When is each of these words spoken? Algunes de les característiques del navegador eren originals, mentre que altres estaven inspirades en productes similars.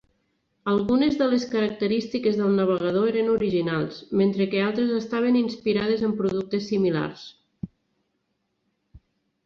Algunes 0.71 1.17
de 1.19 1.25
les 1.33 1.43
característiques 1.51 2.39
del 2.39 2.55
navegador 2.61 3.11
eren 3.13 3.29
originals, 3.35 4.01
mentre 4.23 4.49
que 4.55 4.65
altres 4.71 4.97
estaven 5.03 5.39
inspirades 5.45 6.05
en 6.11 6.19
productes 6.23 6.69
similars. 6.73 7.31